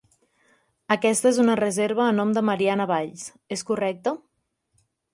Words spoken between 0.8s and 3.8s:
Aquesta és una reserva a nom de Mariana Valls, és